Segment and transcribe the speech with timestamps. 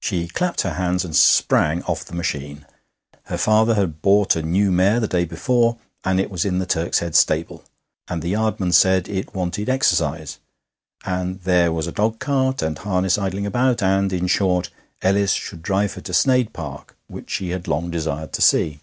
[0.00, 2.64] She clapped her hands and sprang off the machine.
[3.24, 6.64] Her father had bought a new mare the day before, and it was in the
[6.64, 7.64] Turk's Head stable,
[8.08, 10.38] and the yardman said it wanted exercise,
[11.04, 14.70] and there was a dogcart and harness idling about, and, in short,
[15.02, 18.80] Ellis should drive her to Sneyd Park, which she had long desired to see.